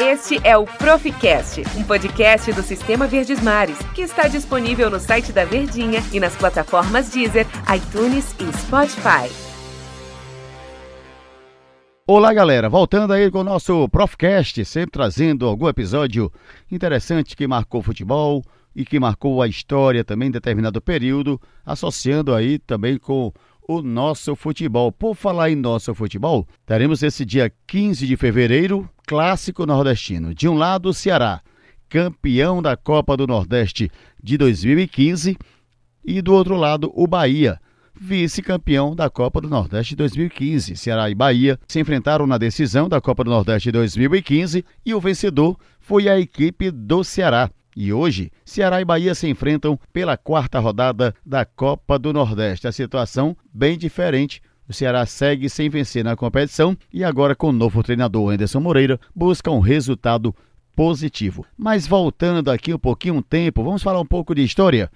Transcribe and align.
Este 0.00 0.38
é 0.44 0.56
o 0.56 0.64
Proficast, 0.64 1.60
um 1.76 1.82
podcast 1.82 2.52
do 2.52 2.62
Sistema 2.62 3.08
Verdes 3.08 3.42
Mares, 3.42 3.76
que 3.96 4.02
está 4.02 4.28
disponível 4.28 4.88
no 4.88 5.00
site 5.00 5.32
da 5.32 5.44
Verdinha 5.44 5.98
e 6.12 6.20
nas 6.20 6.36
plataformas 6.36 7.10
Deezer, 7.10 7.44
iTunes 7.74 8.32
e 8.38 8.56
Spotify. 8.58 9.28
Olá, 12.06 12.32
galera. 12.32 12.68
Voltando 12.68 13.12
aí 13.12 13.28
com 13.28 13.40
o 13.40 13.44
nosso 13.44 13.88
Profcast, 13.88 14.64
sempre 14.64 14.92
trazendo 14.92 15.48
algum 15.48 15.68
episódio 15.68 16.32
interessante 16.70 17.34
que 17.34 17.48
marcou 17.48 17.80
o 17.80 17.84
futebol 17.84 18.44
e 18.76 18.84
que 18.84 19.00
marcou 19.00 19.42
a 19.42 19.48
história 19.48 20.04
também 20.04 20.28
em 20.28 20.32
determinado 20.32 20.80
período, 20.80 21.40
associando 21.66 22.32
aí 22.32 22.60
também 22.60 22.98
com 22.98 23.32
o 23.66 23.82
nosso 23.82 24.36
futebol. 24.36 24.92
Por 24.92 25.16
falar 25.16 25.50
em 25.50 25.56
nosso 25.56 25.92
futebol, 25.92 26.46
teremos 26.64 27.02
esse 27.02 27.24
dia 27.24 27.52
15 27.66 28.06
de 28.06 28.16
fevereiro, 28.16 28.88
clássico 29.08 29.64
nordestino. 29.64 30.34
De 30.34 30.46
um 30.46 30.54
lado, 30.54 30.90
o 30.90 30.94
Ceará, 30.94 31.40
campeão 31.88 32.60
da 32.60 32.76
Copa 32.76 33.16
do 33.16 33.26
Nordeste 33.26 33.90
de 34.22 34.36
2015, 34.36 35.34
e 36.04 36.20
do 36.20 36.34
outro 36.34 36.56
lado, 36.56 36.92
o 36.94 37.06
Bahia, 37.06 37.58
vice-campeão 37.98 38.94
da 38.94 39.08
Copa 39.08 39.40
do 39.40 39.48
Nordeste 39.48 39.92
de 39.92 39.96
2015. 39.96 40.76
Ceará 40.76 41.08
e 41.08 41.14
Bahia 41.14 41.58
se 41.66 41.80
enfrentaram 41.80 42.26
na 42.26 42.36
decisão 42.36 42.86
da 42.86 43.00
Copa 43.00 43.24
do 43.24 43.30
Nordeste 43.30 43.68
de 43.68 43.72
2015 43.72 44.62
e 44.84 44.94
o 44.94 45.00
vencedor 45.00 45.58
foi 45.80 46.06
a 46.06 46.20
equipe 46.20 46.70
do 46.70 47.02
Ceará. 47.02 47.50
E 47.74 47.90
hoje, 47.90 48.30
Ceará 48.44 48.78
e 48.82 48.84
Bahia 48.84 49.14
se 49.14 49.26
enfrentam 49.26 49.78
pela 49.90 50.18
quarta 50.18 50.58
rodada 50.58 51.14
da 51.24 51.46
Copa 51.46 51.98
do 51.98 52.12
Nordeste. 52.12 52.68
A 52.68 52.72
situação 52.72 53.34
bem 53.54 53.78
diferente. 53.78 54.42
O 54.68 54.72
Ceará 54.72 55.06
segue 55.06 55.48
sem 55.48 55.70
vencer 55.70 56.04
na 56.04 56.14
competição 56.14 56.76
e 56.92 57.02
agora 57.02 57.34
com 57.34 57.48
o 57.48 57.52
novo 57.52 57.82
treinador 57.82 58.32
Anderson 58.32 58.60
Moreira 58.60 59.00
busca 59.14 59.50
um 59.50 59.60
resultado 59.60 60.36
positivo. 60.76 61.46
Mas 61.56 61.86
voltando 61.86 62.50
aqui 62.50 62.74
um 62.74 62.78
pouquinho 62.78 63.14
um 63.14 63.22
tempo, 63.22 63.64
vamos 63.64 63.82
falar 63.82 64.00
um 64.00 64.06
pouco 64.06 64.34
de 64.34 64.44
história. 64.44 64.90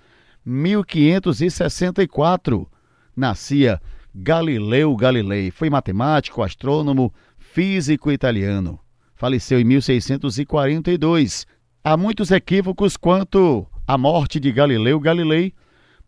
1564 0.45 2.69
nascia 3.17 3.81
Galileu 4.15 4.95
Galilei. 4.95 5.51
Foi 5.51 5.71
matemático, 5.71 6.43
astrônomo, 6.43 7.11
físico 7.39 8.13
italiano. 8.13 8.79
Faleceu 9.15 9.59
em 9.59 9.65
1642 9.65 11.47
Há 11.85 11.97
muitos 11.97 12.31
equívocos 12.31 12.97
quanto 12.97 13.67
à 13.85 13.99
morte 13.99 14.39
de 14.39 14.53
Galileu 14.53 15.01
Galilei, 15.01 15.53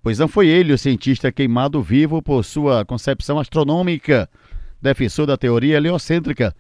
pois 0.05 0.19
não 0.19 0.29
foi 0.29 0.49
ele 0.49 0.71
o 0.71 0.77
cientista 0.77 1.33
queimado 1.33 1.83
vivo 1.83 2.21
por 2.21 2.45
sua 2.45 2.85
concepção 2.85 3.39
astronômica, 3.39 4.29
defensor 4.81 5.27
da 5.27 5.35
teoria 5.35 5.79
heliocêntrica, 5.79 6.55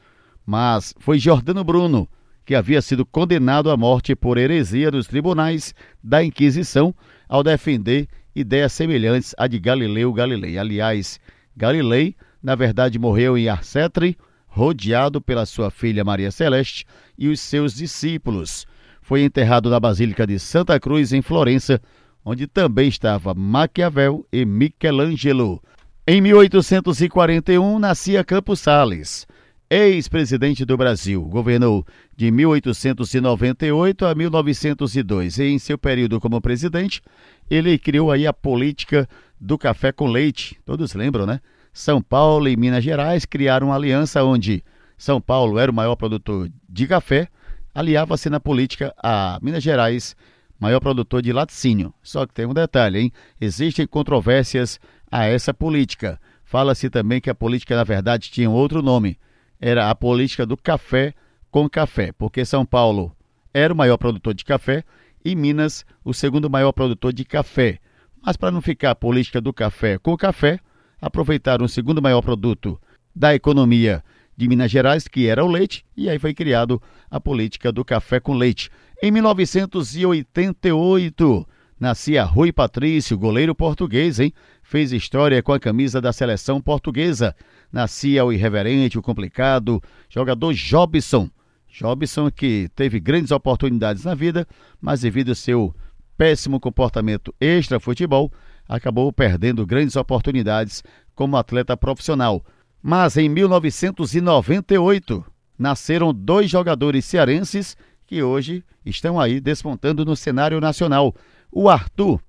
mas 0.47 0.95
foi 0.99 1.19
Giordano 1.19 1.63
Bruno, 1.63 2.09
que 2.47 2.55
havia 2.55 2.81
sido 2.81 3.05
condenado 3.05 3.71
à 3.71 3.77
morte 3.77 4.17
por 4.17 4.39
heresia 4.39 4.91
dos 4.91 5.07
tribunais 5.07 5.75
da 6.03 6.25
Inquisição 6.25 6.95
ao 7.29 7.43
defender 7.43 8.09
ideias 8.35 8.73
semelhantes 8.73 9.35
à 9.37 9.47
de 9.47 9.59
Galileu 9.59 10.11
Galilei. 10.15 10.57
Aliás, 10.57 11.21
Galilei, 11.55 12.17
na 12.43 12.55
verdade, 12.55 12.99
morreu 12.99 13.37
em 13.37 13.51
Arcetre, 13.51 14.17
rodeado 14.47 15.21
pela 15.21 15.45
sua 15.45 15.71
filha 15.71 16.03
Maria 16.03 16.31
Celeste 16.31 16.87
e 17.19 17.29
os 17.29 17.41
seus 17.41 17.75
discípulos 17.75 18.67
foi 19.05 19.23
enterrado 19.23 19.69
na 19.69 19.79
Basílica 19.79 20.27
de 20.27 20.39
Santa 20.39 20.81
Cruz, 20.81 21.13
em 21.13 21.21
Florença, 21.21 21.79
onde 22.25 22.47
também 22.47 22.89
estava 22.89 23.35
Maquiavel 23.35 24.27
e 24.33 24.45
Michelangelo. 24.45 25.63
Em 26.07 26.21
1841 26.21 27.79
nascia 27.79 28.25
Campos 28.25 28.61
Sales, 28.61 29.27
ex-presidente 29.69 30.65
do 30.65 30.77
Brasil. 30.77 31.23
Governou 31.23 31.87
de 32.17 32.31
1898 32.31 34.07
a 34.07 34.15
1902 34.15 35.39
e 35.39 35.45
em 35.45 35.59
seu 35.59 35.77
período 35.77 36.21
como 36.21 36.41
presidente, 36.41 37.03
ele 37.51 37.79
criou 37.79 38.11
aí 38.11 38.27
a 38.27 38.33
política 38.33 39.09
do 39.41 39.59
café 39.59 39.93
com 39.93 40.07
leite. 40.07 40.59
Todos 40.65 40.95
lembram, 40.95 41.27
né? 41.27 41.41
São 41.73 42.01
Paulo 42.01 42.49
e 42.49 42.57
Minas 42.57 42.85
Gerais 42.85 43.25
criaram 43.25 43.69
uma 43.69 43.77
aliança 43.77 44.23
onde 44.23 44.63
São 44.97 45.21
Paulo 45.21 45.59
era 45.59 45.71
o 45.71 45.75
maior 45.75 45.97
produtor 45.97 46.49
de 46.69 46.87
café 46.87 47.29
aliava-se 47.75 48.31
na 48.31 48.39
política 48.39 48.95
a 49.03 49.39
Minas 49.43 49.63
Gerais, 49.63 50.15
maior 50.59 50.81
produtor 50.81 51.23
de 51.23 51.33
laticínio. 51.33 51.93
Só 52.03 52.27
que 52.27 52.35
tem 52.35 52.47
um 52.47 52.55
detalhe, 52.55 52.99
hein? 52.99 53.13
Existem 53.41 53.87
controvérsias 53.87 54.81
a 55.11 55.25
essa 55.25 55.53
política. 55.53 56.21
Fala-se 56.45 56.89
também 56.91 57.21
que 57.21 57.31
a 57.31 57.35
política, 57.35 57.77
na 57.77 57.85
verdade, 57.85 58.31
tinha 58.31 58.51
outro 58.51 58.83
nome. 58.83 59.19
Era 59.61 59.91
a 59.91 59.95
política 59.95 60.45
do 60.45 60.57
café 60.57 61.15
com 61.51 61.69
café, 61.69 62.13
porque 62.13 62.45
São 62.45 62.67
Paulo 62.67 63.15
era 63.53 63.73
o 63.73 63.77
maior 63.77 63.97
produtor 63.97 64.35
de 64.35 64.45
café 64.45 64.85
e 65.25 65.35
Minas 65.35 65.85
o 66.05 66.13
segundo 66.13 66.51
maior 66.51 66.73
produtor 66.73 67.13
de 67.13 67.25
café. 67.25 67.79
Mas 68.21 68.37
para 68.37 68.51
não 68.51 68.61
ficar 68.61 68.91
a 68.91 68.95
política 68.95 69.41
do 69.41 69.53
café 69.53 69.99
com 69.99 70.17
café, 70.17 70.59
aproveitaram 71.01 71.65
o 71.65 71.69
segundo 71.69 72.03
maior 72.03 72.23
produto 72.23 72.81
da 73.15 73.35
economia 73.35 74.03
de 74.37 74.49
Minas 74.49 74.71
Gerais, 74.71 75.07
que 75.07 75.29
era 75.29 75.45
o 75.45 75.49
leite, 75.49 75.85
e 75.97 76.09
aí 76.09 76.19
foi 76.19 76.35
criado 76.35 76.83
a 77.11 77.21
política 77.21 77.71
do 77.71 77.85
café 77.85 78.19
com 78.19 78.35
leite. 78.35 78.71
Em 79.05 79.11
1988, 79.11 81.47
nascia 81.79 82.25
Rui 82.25 82.51
Patrício, 82.51 83.19
goleiro 83.19 83.55
português, 83.55 84.19
hein? 84.19 84.33
Fez 84.63 84.93
história 84.93 85.43
com 85.43 85.53
a 85.53 85.61
camisa 85.61 86.01
da 86.01 86.11
seleção 86.11 86.59
portuguesa. 86.59 87.37
Nascia 87.71 88.25
o 88.25 88.33
irreverente, 88.33 88.99
o 88.99 89.03
complicado, 89.03 89.79
jogador 90.09 90.55
Jobson. 90.55 91.29
Jobson 91.69 92.31
que 92.31 92.71
teve 92.75 92.99
grandes 92.99 93.31
oportunidades 93.31 94.05
na 94.05 94.15
vida, 94.15 94.49
mas 94.81 95.03
devido 95.03 95.29
ao 95.29 95.35
seu 95.35 95.75
péssimo 96.17 96.59
comportamento 96.59 97.35
extra-futebol, 97.39 98.33
acabou 98.67 99.13
perdendo 99.13 99.67
grandes 99.67 99.97
oportunidades 99.97 100.83
como 101.15 101.37
atleta 101.37 101.77
profissional. 101.77 102.43
Mas 102.83 103.19
em 103.19 103.29
1998 103.29 105.23
nasceram 105.59 106.15
dois 106.15 106.51
jogadores 106.51 107.05
cearenses 107.05 107.77
que 108.07 108.23
hoje 108.23 108.65
estão 108.85 109.19
aí 109.19 109.41
despontando 109.41 110.05
no 110.05 110.17
cenário 110.17 110.61
nacional. 110.61 111.15
O 111.51 111.69
Arthur, 111.69 112.21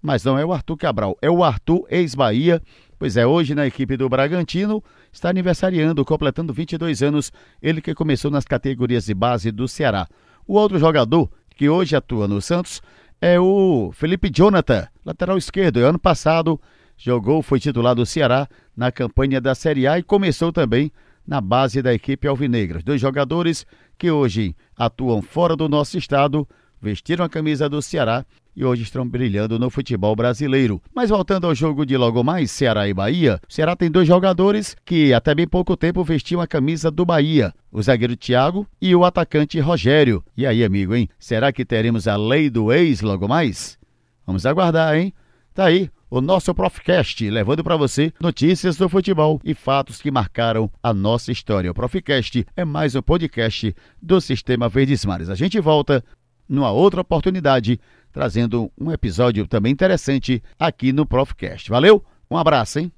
mas 0.00 0.24
não 0.24 0.38
é 0.38 0.44
o 0.44 0.52
Arthur 0.52 0.76
Cabral, 0.76 1.18
é 1.20 1.30
o 1.30 1.42
Arthur 1.42 1.86
ex-Bahia, 1.88 2.62
pois 2.98 3.16
é 3.16 3.26
hoje 3.26 3.54
na 3.54 3.66
equipe 3.66 3.96
do 3.96 4.08
Bragantino, 4.08 4.82
está 5.12 5.30
aniversariando, 5.30 6.04
completando 6.04 6.52
22 6.52 7.02
anos, 7.02 7.32
ele 7.62 7.80
que 7.80 7.94
começou 7.94 8.30
nas 8.30 8.44
categorias 8.44 9.06
de 9.06 9.14
base 9.14 9.50
do 9.50 9.66
Ceará. 9.66 10.06
O 10.46 10.54
outro 10.54 10.78
jogador 10.78 11.30
que 11.56 11.68
hoje 11.68 11.96
atua 11.96 12.28
no 12.28 12.40
Santos 12.40 12.82
é 13.20 13.40
o 13.40 13.90
Felipe 13.94 14.30
Jonathan, 14.30 14.86
lateral 15.04 15.38
esquerdo. 15.38 15.78
Ano 15.78 15.98
passado 15.98 16.60
jogou, 16.96 17.42
foi 17.42 17.58
titular 17.58 17.94
do 17.94 18.04
Ceará 18.04 18.48
na 18.76 18.92
campanha 18.92 19.40
da 19.40 19.54
Série 19.54 19.86
A 19.86 19.98
e 19.98 20.02
começou 20.02 20.52
também 20.52 20.92
na 21.26 21.40
base 21.40 21.82
da 21.82 21.92
equipe 21.92 22.26
alvinegra. 22.26 22.80
Dois 22.84 23.00
jogadores 23.00 23.66
que 23.98 24.10
hoje 24.10 24.54
atuam 24.76 25.22
fora 25.22 25.56
do 25.56 25.68
nosso 25.68 25.96
estado, 25.96 26.46
vestiram 26.80 27.24
a 27.24 27.28
camisa 27.28 27.68
do 27.68 27.80
Ceará 27.80 28.24
e 28.56 28.64
hoje 28.64 28.82
estão 28.82 29.08
brilhando 29.08 29.58
no 29.58 29.70
futebol 29.70 30.14
brasileiro. 30.14 30.80
Mas 30.94 31.10
voltando 31.10 31.46
ao 31.46 31.54
jogo 31.54 31.84
de 31.84 31.96
logo 31.96 32.22
mais, 32.22 32.50
Ceará 32.50 32.86
e 32.88 32.94
Bahia, 32.94 33.40
o 33.48 33.52
Ceará 33.52 33.74
tem 33.74 33.90
dois 33.90 34.06
jogadores 34.06 34.76
que 34.84 35.12
até 35.12 35.34
bem 35.34 35.48
pouco 35.48 35.76
tempo 35.76 36.04
vestiam 36.04 36.40
a 36.40 36.46
camisa 36.46 36.90
do 36.90 37.04
Bahia, 37.04 37.52
o 37.72 37.82
zagueiro 37.82 38.16
Thiago 38.16 38.66
e 38.80 38.94
o 38.94 39.04
atacante 39.04 39.58
Rogério. 39.58 40.22
E 40.36 40.46
aí, 40.46 40.62
amigo, 40.62 40.94
hein? 40.94 41.08
Será 41.18 41.52
que 41.52 41.64
teremos 41.64 42.06
a 42.06 42.16
lei 42.16 42.48
do 42.48 42.72
ex 42.72 43.00
logo 43.00 43.26
mais? 43.26 43.78
Vamos 44.26 44.46
aguardar, 44.46 44.96
hein? 44.96 45.12
Tá 45.52 45.66
aí 45.66 45.90
o 46.14 46.20
nosso 46.20 46.54
Profcast, 46.54 47.28
levando 47.28 47.64
para 47.64 47.76
você 47.76 48.12
notícias 48.20 48.76
do 48.76 48.88
futebol 48.88 49.40
e 49.42 49.52
fatos 49.52 50.00
que 50.00 50.12
marcaram 50.12 50.70
a 50.80 50.94
nossa 50.94 51.32
história. 51.32 51.68
O 51.68 51.74
Profcast 51.74 52.46
é 52.54 52.64
mais 52.64 52.94
um 52.94 53.02
podcast 53.02 53.74
do 54.00 54.20
Sistema 54.20 54.68
Verdes 54.68 55.04
Mares. 55.04 55.28
A 55.28 55.34
gente 55.34 55.58
volta 55.58 56.04
numa 56.48 56.70
outra 56.70 57.00
oportunidade, 57.00 57.80
trazendo 58.12 58.70
um 58.78 58.92
episódio 58.92 59.44
também 59.48 59.72
interessante 59.72 60.40
aqui 60.56 60.92
no 60.92 61.04
Profcast. 61.04 61.68
Valeu? 61.68 62.04
Um 62.30 62.36
abraço, 62.36 62.78
hein? 62.78 62.92